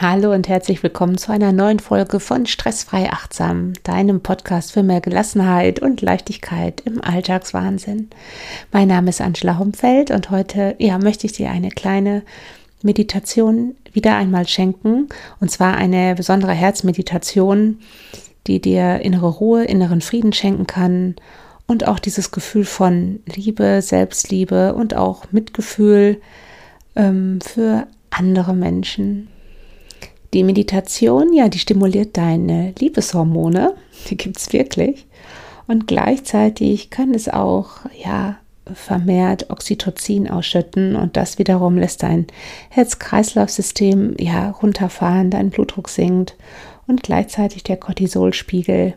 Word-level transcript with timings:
Hallo 0.00 0.32
und 0.32 0.46
herzlich 0.46 0.80
willkommen 0.84 1.18
zu 1.18 1.32
einer 1.32 1.50
neuen 1.50 1.80
Folge 1.80 2.20
von 2.20 2.46
Stressfrei 2.46 3.10
Achtsam, 3.10 3.72
deinem 3.82 4.20
Podcast 4.20 4.70
für 4.70 4.84
mehr 4.84 5.00
Gelassenheit 5.00 5.80
und 5.80 6.02
Leichtigkeit 6.02 6.82
im 6.82 7.02
Alltagswahnsinn. 7.02 8.08
Mein 8.70 8.86
Name 8.86 9.10
ist 9.10 9.20
Angela 9.20 9.58
Humfeld 9.58 10.12
und 10.12 10.30
heute 10.30 10.76
ja, 10.78 10.98
möchte 10.98 11.26
ich 11.26 11.32
dir 11.32 11.50
eine 11.50 11.70
kleine 11.70 12.22
Meditation 12.80 13.74
wieder 13.92 14.14
einmal 14.14 14.46
schenken 14.46 15.08
und 15.40 15.50
zwar 15.50 15.76
eine 15.76 16.14
besondere 16.14 16.52
Herzmeditation, 16.52 17.80
die 18.46 18.60
dir 18.60 19.00
innere 19.00 19.30
Ruhe, 19.30 19.64
inneren 19.64 20.00
Frieden 20.00 20.32
schenken 20.32 20.68
kann 20.68 21.16
und 21.66 21.88
auch 21.88 21.98
dieses 21.98 22.30
Gefühl 22.30 22.64
von 22.64 23.18
Liebe, 23.26 23.82
Selbstliebe 23.82 24.76
und 24.76 24.94
auch 24.94 25.32
Mitgefühl 25.32 26.20
ähm, 26.94 27.40
für 27.40 27.88
andere 28.10 28.54
Menschen. 28.54 29.26
Die 30.34 30.44
Meditation, 30.44 31.32
ja, 31.32 31.48
die 31.48 31.58
stimuliert 31.58 32.16
deine 32.16 32.74
Liebeshormone, 32.78 33.74
die 34.08 34.16
gibt 34.16 34.36
es 34.38 34.52
wirklich. 34.52 35.06
Und 35.66 35.86
gleichzeitig 35.86 36.90
kann 36.90 37.14
es 37.14 37.28
auch, 37.28 37.80
ja, 38.02 38.38
vermehrt 38.74 39.50
Oxytocin 39.50 40.28
ausschütten 40.28 40.94
und 40.96 41.16
das 41.16 41.38
wiederum 41.38 41.78
lässt 41.78 42.02
dein 42.02 42.26
Herz-Kreislauf-System 42.70 44.16
ja 44.18 44.50
runterfahren, 44.50 45.30
dein 45.30 45.50
Blutdruck 45.50 45.88
sinkt 45.88 46.36
und 46.86 47.02
gleichzeitig 47.02 47.62
der 47.62 47.76
Cortisolspiegel. 47.76 48.94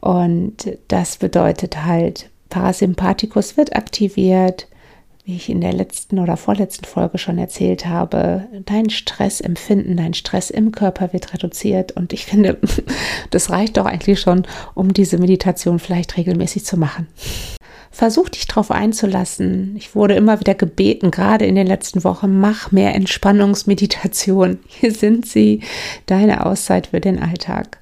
Und 0.00 0.78
das 0.88 1.16
bedeutet 1.16 1.84
halt, 1.84 2.28
Parasympathikus 2.48 3.56
wird 3.56 3.76
aktiviert, 3.76 4.66
wie 5.24 5.36
ich 5.36 5.48
in 5.48 5.60
der 5.60 5.72
letzten 5.72 6.18
oder 6.18 6.36
vorletzten 6.36 6.84
Folge 6.84 7.16
schon 7.16 7.38
erzählt 7.38 7.86
habe, 7.86 8.48
dein 8.64 8.90
Stressempfinden, 8.90 9.96
dein 9.96 10.14
Stress 10.14 10.50
im 10.50 10.72
Körper 10.72 11.12
wird 11.12 11.32
reduziert. 11.32 11.92
Und 11.92 12.12
ich 12.12 12.26
finde, 12.26 12.58
das 13.30 13.50
reicht 13.50 13.76
doch 13.76 13.86
eigentlich 13.86 14.20
schon, 14.20 14.46
um 14.74 14.92
diese 14.92 15.18
Meditation 15.18 15.78
vielleicht 15.78 16.16
regelmäßig 16.16 16.64
zu 16.64 16.76
machen. 16.76 17.06
Versuch 17.94 18.30
dich 18.30 18.46
darauf 18.46 18.70
einzulassen. 18.70 19.76
Ich 19.76 19.94
wurde 19.94 20.14
immer 20.14 20.40
wieder 20.40 20.54
gebeten, 20.54 21.10
gerade 21.10 21.44
in 21.44 21.54
den 21.54 21.66
letzten 21.66 22.04
Wochen, 22.04 22.40
mach 22.40 22.72
mehr 22.72 22.94
Entspannungsmeditation. 22.94 24.60
Hier 24.66 24.92
sind 24.92 25.26
sie, 25.26 25.60
deine 26.06 26.46
Auszeit 26.46 26.86
für 26.86 27.00
den 27.00 27.22
Alltag. 27.22 27.78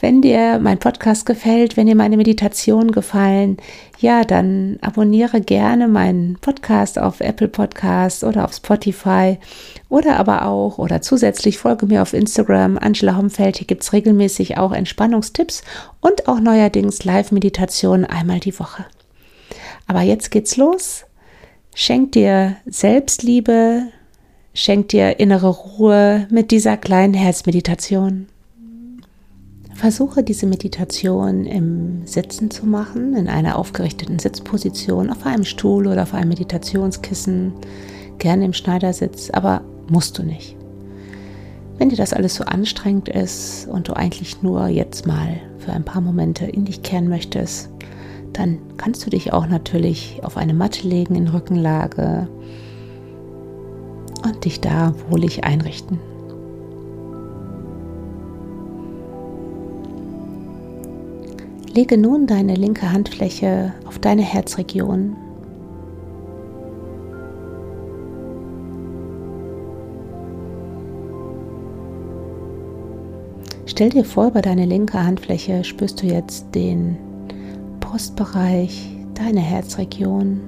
Wenn 0.00 0.22
dir 0.22 0.58
mein 0.58 0.78
Podcast 0.78 1.26
gefällt, 1.26 1.76
wenn 1.76 1.86
dir 1.86 1.94
meine 1.94 2.16
Meditation 2.16 2.92
gefallen, 2.92 3.58
ja, 3.98 4.24
dann 4.24 4.78
abonniere 4.80 5.42
gerne 5.42 5.86
meinen 5.86 6.38
Podcast 6.40 6.98
auf 6.98 7.20
Apple 7.20 7.48
Podcast 7.48 8.24
oder 8.24 8.46
auf 8.46 8.54
Spotify 8.54 9.38
oder 9.90 10.16
aber 10.16 10.46
auch 10.46 10.78
oder 10.78 11.02
zusätzlich 11.02 11.58
folge 11.58 11.84
mir 11.84 12.00
auf 12.00 12.14
Instagram, 12.14 12.78
Angela 12.78 13.18
Homfeld. 13.18 13.58
Hier 13.58 13.66
gibt 13.66 13.82
es 13.82 13.92
regelmäßig 13.92 14.56
auch 14.56 14.72
Entspannungstipps 14.72 15.62
und 16.00 16.26
auch 16.26 16.40
neuerdings 16.40 17.04
Live-Meditationen 17.04 18.06
einmal 18.06 18.40
die 18.40 18.58
Woche. 18.58 18.86
Aber 19.86 20.02
jetzt 20.02 20.30
geht's 20.30 20.56
los. 20.56 21.04
Schenk 21.74 22.12
dir 22.12 22.56
Selbstliebe, 22.66 23.84
schenk 24.54 24.88
dir 24.88 25.18
innere 25.20 25.48
Ruhe 25.48 26.26
mit 26.30 26.50
dieser 26.50 26.76
kleinen 26.76 27.14
Herzmeditation. 27.14 28.26
Versuche 29.74 30.22
diese 30.22 30.46
Meditation 30.46 31.46
im 31.46 32.06
Sitzen 32.06 32.50
zu 32.50 32.66
machen, 32.66 33.16
in 33.16 33.26
einer 33.28 33.56
aufgerichteten 33.56 34.18
Sitzposition, 34.18 35.10
auf 35.10 35.24
einem 35.24 35.44
Stuhl 35.44 35.86
oder 35.86 36.02
auf 36.02 36.14
einem 36.14 36.28
Meditationskissen, 36.28 37.54
gerne 38.18 38.44
im 38.44 38.52
Schneidersitz, 38.52 39.30
aber 39.30 39.62
musst 39.88 40.18
du 40.18 40.22
nicht. 40.22 40.56
Wenn 41.78 41.88
dir 41.88 41.96
das 41.96 42.12
alles 42.12 42.34
so 42.34 42.44
anstrengend 42.44 43.08
ist 43.08 43.66
und 43.66 43.88
du 43.88 43.94
eigentlich 43.94 44.42
nur 44.42 44.68
jetzt 44.68 45.06
mal 45.06 45.40
für 45.58 45.72
ein 45.72 45.84
paar 45.84 46.02
Momente 46.02 46.44
in 46.44 46.64
dich 46.64 46.82
kehren 46.82 47.08
möchtest, 47.08 47.70
dann 48.32 48.58
kannst 48.76 49.04
du 49.04 49.10
dich 49.10 49.32
auch 49.32 49.46
natürlich 49.46 50.20
auf 50.22 50.36
eine 50.36 50.54
Matte 50.54 50.86
legen 50.86 51.14
in 51.14 51.28
Rückenlage 51.28 52.28
und 54.24 54.44
dich 54.44 54.60
da 54.60 54.94
wohlig 55.08 55.44
einrichten. 55.44 55.98
Lege 61.74 61.96
nun 61.96 62.26
deine 62.26 62.54
linke 62.54 62.92
Handfläche 62.92 63.72
auf 63.86 63.98
deine 63.98 64.22
Herzregion. 64.22 65.16
Stell 73.64 73.88
dir 73.88 74.04
vor, 74.04 74.28
über 74.28 74.42
deine 74.42 74.66
linke 74.66 75.02
Handfläche 75.02 75.64
spürst 75.64 76.02
du 76.02 76.06
jetzt 76.06 76.54
den 76.54 76.98
Brustbereich, 77.92 78.88
deine 79.12 79.40
Herzregion. 79.40 80.40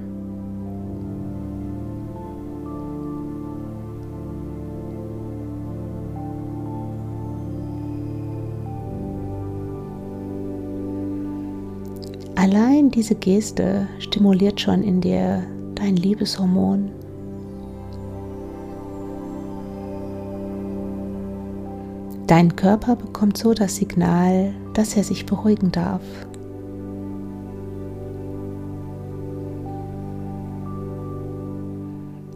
Allein 12.35 12.89
diese 12.89 13.13
Geste 13.13 13.87
stimuliert 13.99 14.59
schon 14.59 14.81
in 14.81 15.01
dir 15.01 15.43
dein 15.75 15.97
Liebeshormon. 15.97 16.89
Dein 22.25 22.55
Körper 22.55 22.95
bekommt 22.95 23.37
so 23.37 23.53
das 23.53 23.75
Signal, 23.75 24.51
dass 24.73 24.97
er 24.97 25.03
sich 25.03 25.27
beruhigen 25.27 25.71
darf. 25.71 26.01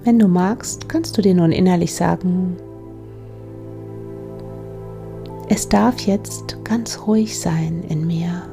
Wenn 0.03 0.17
du 0.17 0.27
magst, 0.27 0.87
kannst 0.87 1.17
du 1.17 1.21
dir 1.21 1.35
nun 1.35 1.51
innerlich 1.51 1.93
sagen, 1.93 2.55
es 5.49 5.67
darf 5.67 5.99
jetzt 6.01 6.63
ganz 6.63 7.07
ruhig 7.07 7.37
sein 7.39 7.83
in 7.89 8.07
mir. 8.07 8.43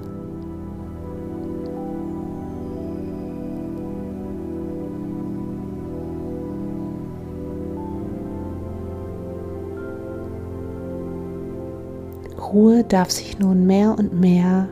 Ruhe 12.52 12.82
darf 12.84 13.10
sich 13.10 13.38
nun 13.38 13.66
mehr 13.66 13.94
und 13.98 14.18
mehr 14.18 14.68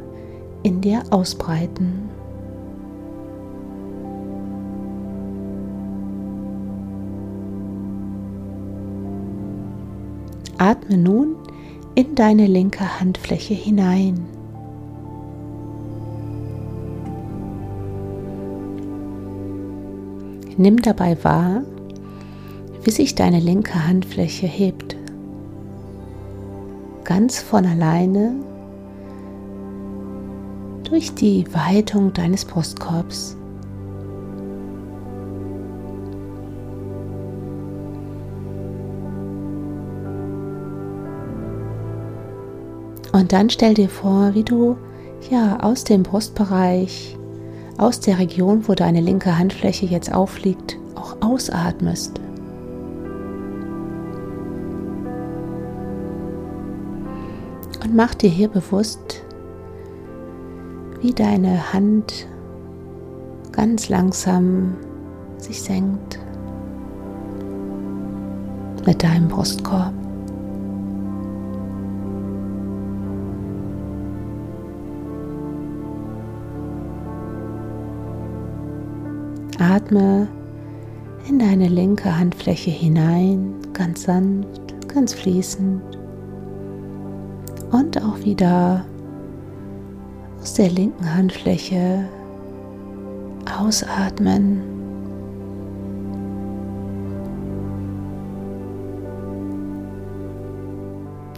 in 0.62 0.80
dir 0.80 1.02
ausbreiten. 1.10 2.13
Atme 10.58 10.96
nun 10.96 11.36
in 11.94 12.14
deine 12.14 12.46
linke 12.46 13.00
Handfläche 13.00 13.54
hinein. 13.54 14.26
Nimm 20.56 20.82
dabei 20.82 21.22
wahr, 21.24 21.62
wie 22.82 22.90
sich 22.90 23.14
deine 23.14 23.40
linke 23.40 23.86
Handfläche 23.86 24.46
hebt. 24.46 24.96
Ganz 27.02 27.40
von 27.40 27.66
alleine 27.66 28.34
durch 30.84 31.14
die 31.14 31.44
Weitung 31.52 32.12
deines 32.12 32.44
Brustkorbs. 32.44 33.36
Und 43.14 43.32
dann 43.32 43.48
stell 43.48 43.74
dir 43.74 43.88
vor, 43.88 44.34
wie 44.34 44.42
du 44.42 44.76
ja 45.30 45.60
aus 45.60 45.84
dem 45.84 46.02
Brustbereich, 46.02 47.16
aus 47.78 48.00
der 48.00 48.18
Region, 48.18 48.66
wo 48.66 48.74
deine 48.74 49.00
linke 49.00 49.38
Handfläche 49.38 49.86
jetzt 49.86 50.12
aufliegt, 50.12 50.76
auch 50.96 51.16
ausatmest. 51.20 52.20
Und 57.84 57.94
mach 57.94 58.14
dir 58.14 58.30
hier 58.30 58.48
bewusst, 58.48 59.22
wie 61.00 61.12
deine 61.12 61.72
Hand 61.72 62.26
ganz 63.52 63.88
langsam 63.88 64.74
sich 65.38 65.62
senkt 65.62 66.18
mit 68.84 69.04
deinem 69.04 69.28
Brustkorb. 69.28 70.03
Atme 79.60 80.28
in 81.28 81.38
deine 81.38 81.68
linke 81.68 82.18
Handfläche 82.18 82.70
hinein, 82.70 83.54
ganz 83.72 84.02
sanft, 84.02 84.88
ganz 84.88 85.14
fließend. 85.14 85.82
Und 87.70 88.02
auch 88.02 88.18
wieder 88.24 88.84
aus 90.40 90.54
der 90.54 90.70
linken 90.70 91.14
Handfläche 91.14 92.08
ausatmen. 93.58 94.62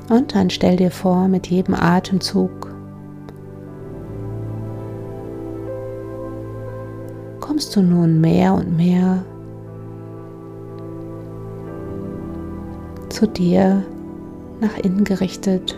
Und 0.09 0.35
dann 0.35 0.51
stell 0.51 0.77
dir 0.77 0.91
vor, 0.91 1.29
mit 1.29 1.49
jedem 1.49 1.75
Atemzug 1.75 2.66
kommst 7.56 7.75
du 7.75 7.81
nun 7.81 8.20
mehr 8.20 8.53
und 8.53 8.76
mehr 8.76 9.25
zu 13.08 13.26
dir 13.26 13.82
nach 14.61 14.76
innen 14.76 15.05
gerichtet, 15.05 15.75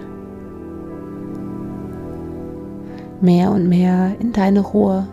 mehr 3.21 3.53
und 3.53 3.69
mehr 3.69 4.11
in 4.19 4.33
deine 4.33 4.59
Ruhe. 4.59 5.07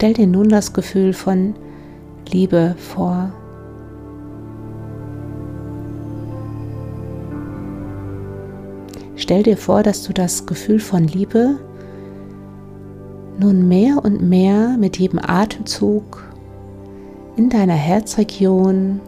Stell 0.00 0.14
dir 0.14 0.26
nun 0.26 0.48
das 0.48 0.72
Gefühl 0.72 1.12
von 1.12 1.52
Liebe 2.32 2.74
vor. 2.78 3.30
Stell 9.14 9.42
dir 9.42 9.58
vor, 9.58 9.82
dass 9.82 10.02
du 10.04 10.14
das 10.14 10.46
Gefühl 10.46 10.78
von 10.78 11.06
Liebe 11.06 11.56
nun 13.38 13.68
mehr 13.68 14.02
und 14.02 14.26
mehr 14.26 14.78
mit 14.78 14.96
jedem 14.96 15.18
Atemzug 15.18 16.24
in 17.36 17.50
deiner 17.50 17.74
Herzregion, 17.74 19.02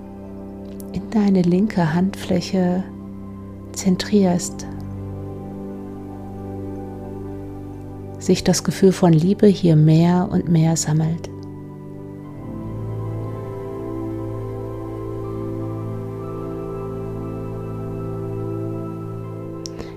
in 0.92 1.08
deine 1.08 1.40
linke 1.40 1.94
Handfläche 1.94 2.84
zentrierst. 3.72 4.66
Sich 8.22 8.44
das 8.44 8.64
Gefühl 8.64 8.92
von 8.92 9.12
Liebe 9.12 9.46
hier 9.46 9.76
mehr 9.76 10.28
und 10.30 10.48
mehr 10.48 10.76
sammelt. 10.76 11.28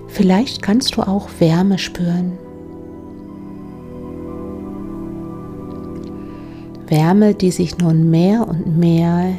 Vielleicht 0.08 0.62
kannst 0.62 0.96
du 0.96 1.02
auch 1.02 1.28
Wärme 1.40 1.78
spüren. 1.78 2.38
Wärme, 6.88 7.34
die 7.34 7.50
sich 7.50 7.76
nun 7.78 8.10
mehr 8.10 8.48
und 8.48 8.78
mehr 8.78 9.34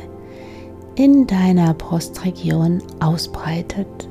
in 0.96 1.26
deiner 1.26 1.74
Brustregion 1.74 2.84
ausbreitet. 3.00 4.08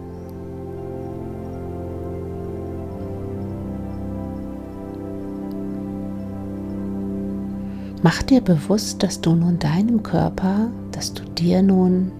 Mach 8.02 8.22
dir 8.22 8.40
bewusst, 8.40 9.02
dass 9.02 9.20
du 9.20 9.34
nun 9.34 9.58
deinem 9.58 10.02
Körper, 10.02 10.70
dass 10.93 11.12
du 11.12 11.25
dir 11.25 11.62
nun 11.62 12.12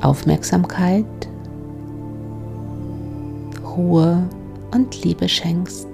Aufmerksamkeit, 0.00 1.06
Ruhe 3.64 4.22
und 4.72 5.02
Liebe 5.02 5.28
schenkst. 5.28 5.88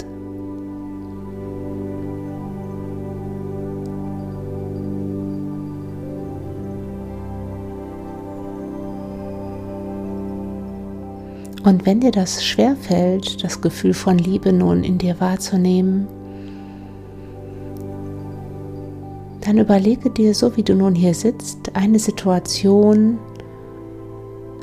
Und 11.65 11.87
wenn 11.87 12.01
dir 12.01 12.11
das 12.11 12.45
schwerfällt, 12.45 13.43
das 13.45 13.61
Gefühl 13.61 13.95
von 13.95 14.19
Liebe 14.19 14.53
nun 14.53 14.83
in 14.83 14.99
dir 14.99 15.21
wahrzunehmen, 15.21 16.09
dann 19.43 19.59
überlege 19.59 20.09
dir, 20.11 20.35
so 20.35 20.57
wie 20.57 20.63
du 20.63 20.75
nun 20.75 20.95
hier 20.95 21.15
sitzt, 21.15 21.75
eine 21.75 21.99
Situation 21.99 23.19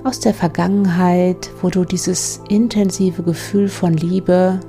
aus 0.03 0.19
der 0.19 0.33
Vergangenheit, 0.33 1.51
wo 1.61 1.69
du 1.69 1.83
dieses 1.83 2.41
intensive 2.47 3.23
Gefühl 3.23 3.67
von 3.67 3.93
Liebe 3.93 4.59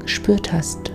gespürt 0.00 0.52
hast. 0.52 0.90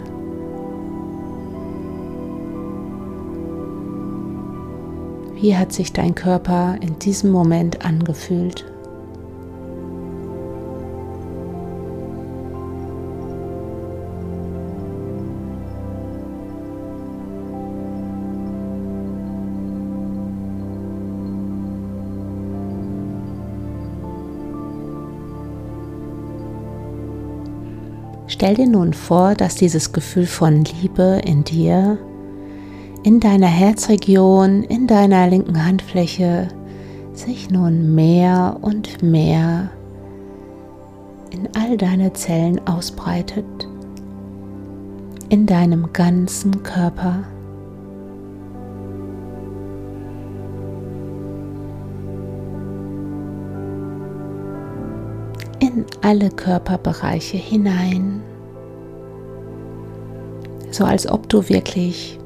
Wie 5.35 5.55
hat 5.55 5.71
sich 5.73 5.93
dein 5.93 6.15
Körper 6.15 6.77
in 6.81 6.97
diesem 6.99 7.31
Moment 7.31 7.85
angefühlt? 7.85 8.72
Stell 28.43 28.55
dir 28.55 28.67
nun 28.67 28.91
vor, 28.91 29.35
dass 29.35 29.55
dieses 29.55 29.93
Gefühl 29.93 30.25
von 30.25 30.65
Liebe 30.65 31.21
in 31.23 31.45
dir, 31.45 31.97
in 33.03 33.21
deiner 33.21 33.47
Herzregion, 33.47 34.63
in 34.63 34.85
deiner 34.85 35.29
linken 35.29 35.65
Handfläche 35.65 36.49
sich 37.13 37.49
nun 37.49 37.95
mehr 37.95 38.57
und 38.59 39.01
mehr 39.01 39.69
in 41.29 41.47
all 41.57 41.77
deine 41.77 42.11
Zellen 42.11 42.59
ausbreitet, 42.67 43.45
in 45.29 45.45
deinem 45.45 45.93
ganzen 45.93 46.63
Körper. 46.63 47.23
in 55.59 55.85
alle 56.01 56.29
Körperbereiche 56.29 57.37
hinein 57.37 58.21
so 60.73 60.85
als 60.85 61.07
ob 61.07 61.29
du 61.29 61.47
wirklich 61.49 62.19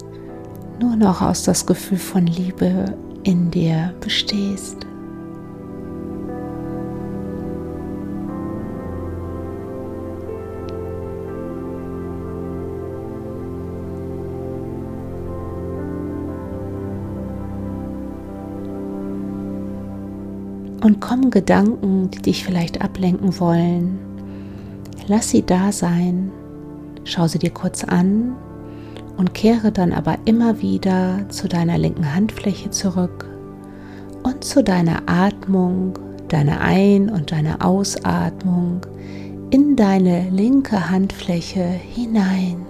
nur 0.79 0.95
noch 0.95 1.21
aus 1.21 1.43
das 1.43 1.65
Gefühl 1.65 1.97
von 1.97 2.25
Liebe 2.25 2.85
in 3.23 3.51
dir 3.51 3.93
bestehst. 3.99 4.77
Und 20.83 21.01
kommen 21.01 21.31
Gedanken, 21.31 22.09
die 22.11 22.21
dich 22.21 22.45
vielleicht 22.45 22.81
ablenken 22.81 23.37
wollen, 23.41 23.99
lass 25.07 25.31
sie 25.31 25.45
da 25.45 25.73
sein 25.73 26.31
Schau 27.07 27.25
sie 27.25 27.39
dir 27.39 27.51
kurz 27.51 27.85
an 27.85 28.35
und 29.15 29.33
kehre 29.33 29.71
dann 29.71 29.93
aber 29.93 30.17
immer 30.25 30.61
wieder 30.61 31.19
zu 31.29 31.47
deiner 31.47 31.77
linken 31.77 32.13
Handfläche 32.13 32.69
zurück 32.69 33.25
und 34.23 34.43
zu 34.43 34.61
deiner 34.61 35.03
Atmung, 35.05 35.97
deiner 36.27 36.59
Ein- 36.59 37.09
und 37.09 37.31
deiner 37.31 37.65
Ausatmung 37.65 38.85
in 39.51 39.77
deine 39.77 40.29
linke 40.31 40.89
Handfläche 40.89 41.63
hinein. 41.63 42.65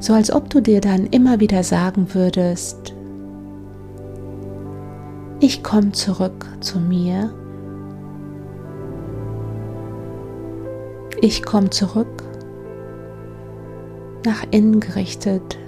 So 0.00 0.14
als 0.14 0.32
ob 0.32 0.48
du 0.48 0.62
dir 0.62 0.80
dann 0.80 1.06
immer 1.08 1.38
wieder 1.40 1.62
sagen 1.64 2.14
würdest, 2.14 2.94
ich 5.40 5.62
komme 5.62 5.92
zurück 5.92 6.46
zu 6.60 6.80
mir 6.80 7.34
Ich 11.26 11.42
komme 11.42 11.70
zurück, 11.70 12.22
nach 14.26 14.44
innen 14.50 14.78
gerichtet, 14.78 15.58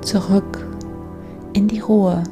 zurück 0.00 0.66
in 1.52 1.68
die 1.68 1.78
Ruhe. 1.78 2.24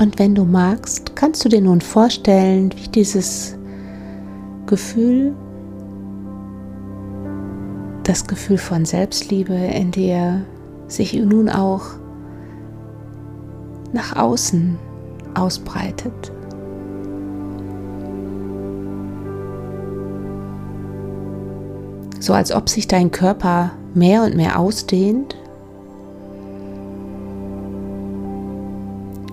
Und 0.00 0.18
wenn 0.18 0.34
du 0.34 0.46
magst, 0.46 1.14
kannst 1.14 1.44
du 1.44 1.50
dir 1.50 1.60
nun 1.60 1.82
vorstellen, 1.82 2.70
wie 2.76 2.88
dieses 2.88 3.58
Gefühl, 4.64 5.34
das 8.04 8.26
Gefühl 8.26 8.58
von 8.58 8.84
Selbstliebe 8.84 9.54
in 9.54 9.90
dir 9.90 10.44
sich 10.88 11.14
nun 11.14 11.48
auch 11.48 11.82
nach 13.92 14.16
außen 14.16 14.78
ausbreitet. 15.34 16.32
So 22.20 22.32
als 22.32 22.52
ob 22.52 22.68
sich 22.68 22.88
dein 22.88 23.10
Körper 23.10 23.72
mehr 23.94 24.24
und 24.24 24.36
mehr 24.36 24.58
ausdehnt 24.58 25.36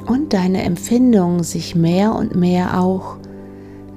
und 0.07 0.33
deine 0.33 0.63
Empfindungen 0.63 1.43
sich 1.43 1.75
mehr 1.75 2.13
und 2.15 2.35
mehr 2.35 2.81
auch 2.81 3.17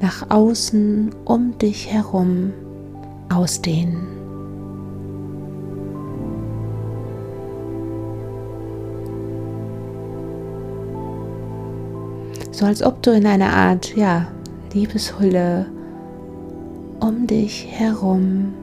nach 0.00 0.30
außen 0.30 1.14
um 1.24 1.58
dich 1.58 1.92
herum 1.92 2.52
ausdehnen. 3.32 4.23
So 12.54 12.66
als 12.66 12.84
ob 12.84 13.02
du 13.02 13.10
in 13.10 13.26
einer 13.26 13.52
Art, 13.52 13.96
ja, 13.96 14.28
Liebeshülle 14.72 15.66
um 17.00 17.26
dich 17.26 17.66
herum 17.68 18.54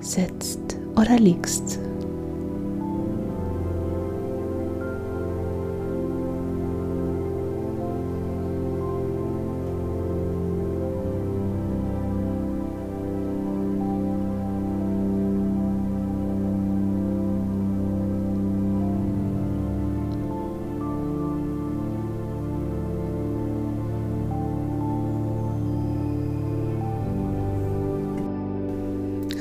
sitzt 0.00 0.76
oder 0.94 1.18
liegst. 1.18 1.78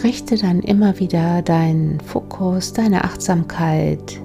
Richte 0.10 0.38
dann 0.38 0.62
immer 0.62 0.98
wieder 0.98 1.44
deinen 1.44 2.00
Fokus, 2.00 2.74
deine 2.74 3.04
Achtsamkeit 3.04 4.20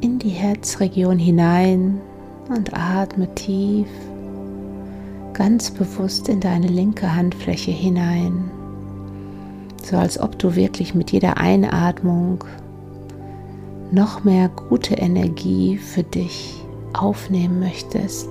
in 0.00 0.18
die 0.18 0.30
Herzregion 0.30 1.16
hinein 1.16 2.00
und 2.48 2.74
atme 2.74 3.32
tief, 3.36 3.86
ganz 5.32 5.70
bewusst 5.70 6.28
in 6.28 6.40
deine 6.40 6.66
linke 6.66 7.14
Handfläche 7.14 7.70
hinein, 7.70 8.50
so 9.80 9.96
als 9.96 10.18
ob 10.18 10.36
du 10.40 10.56
wirklich 10.56 10.92
mit 10.92 11.12
jeder 11.12 11.36
Einatmung 11.36 12.42
noch 13.92 14.24
mehr 14.24 14.48
gute 14.48 14.96
Energie 14.96 15.76
für 15.76 16.02
dich 16.02 16.64
aufnehmen 16.94 17.60
möchtest. 17.60 18.28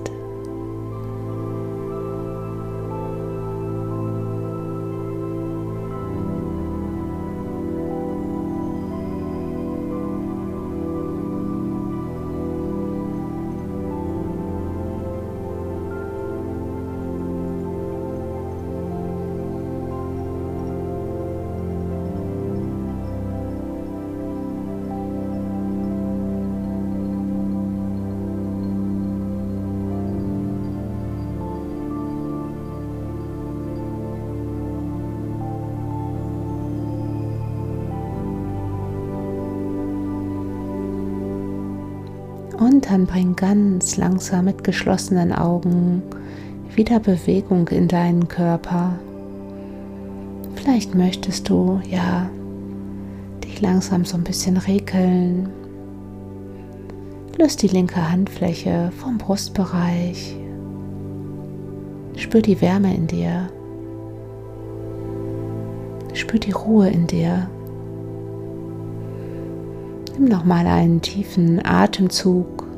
Dann 42.90 43.06
bring 43.06 43.36
ganz 43.36 43.96
langsam 43.96 44.46
mit 44.46 44.64
geschlossenen 44.64 45.32
Augen 45.32 46.02
wieder 46.74 46.98
Bewegung 46.98 47.68
in 47.68 47.86
deinen 47.86 48.26
Körper. 48.26 48.98
Vielleicht 50.56 50.96
möchtest 50.96 51.48
du 51.48 51.80
ja 51.88 52.28
dich 53.44 53.60
langsam 53.60 54.04
so 54.04 54.16
ein 54.16 54.24
bisschen 54.24 54.56
regeln. 54.56 55.48
Löst 57.38 57.62
die 57.62 57.68
linke 57.68 58.10
Handfläche 58.10 58.90
vom 58.98 59.18
Brustbereich. 59.18 60.36
Spür 62.16 62.42
die 62.42 62.60
Wärme 62.60 62.94
in 62.94 63.06
dir. 63.06 63.48
Spür 66.12 66.40
die 66.40 66.50
Ruhe 66.50 66.90
in 66.90 67.06
dir. 67.06 67.48
Nimm 70.18 70.24
nochmal 70.24 70.66
einen 70.66 71.00
tiefen 71.00 71.64
Atemzug. 71.64 72.69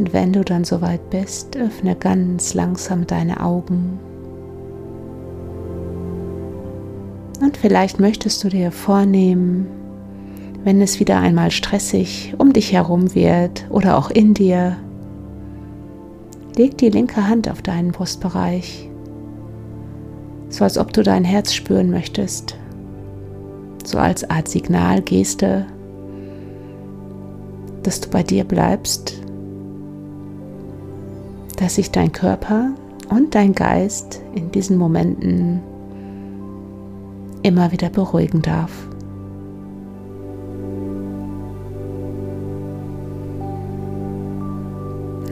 Und 0.00 0.14
wenn 0.14 0.32
du 0.32 0.42
dann 0.42 0.64
soweit 0.64 1.10
bist, 1.10 1.58
öffne 1.58 1.94
ganz 1.94 2.54
langsam 2.54 3.06
deine 3.06 3.44
Augen. 3.44 3.98
Und 7.42 7.58
vielleicht 7.58 8.00
möchtest 8.00 8.42
du 8.42 8.48
dir 8.48 8.72
vornehmen, 8.72 9.66
wenn 10.64 10.80
es 10.80 11.00
wieder 11.00 11.20
einmal 11.20 11.50
stressig 11.50 12.32
um 12.38 12.54
dich 12.54 12.72
herum 12.72 13.14
wird 13.14 13.66
oder 13.68 13.98
auch 13.98 14.10
in 14.10 14.32
dir, 14.32 14.78
leg 16.56 16.78
die 16.78 16.88
linke 16.88 17.28
Hand 17.28 17.50
auf 17.50 17.60
deinen 17.60 17.92
Brustbereich. 17.92 18.88
So 20.48 20.64
als 20.64 20.78
ob 20.78 20.94
du 20.94 21.02
dein 21.02 21.24
Herz 21.24 21.52
spüren 21.52 21.90
möchtest, 21.90 22.56
so 23.84 23.98
als 23.98 24.30
Art 24.30 24.48
Signal, 24.48 25.02
Geste, 25.02 25.66
dass 27.82 28.00
du 28.00 28.08
bei 28.08 28.22
dir 28.22 28.44
bleibst, 28.44 29.20
dass 31.60 31.74
sich 31.74 31.90
dein 31.90 32.10
Körper 32.10 32.70
und 33.10 33.34
dein 33.34 33.54
Geist 33.54 34.22
in 34.34 34.50
diesen 34.50 34.78
Momenten 34.78 35.60
immer 37.42 37.70
wieder 37.70 37.90
beruhigen 37.90 38.40
darf. 38.40 38.72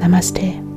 Namaste. 0.00 0.67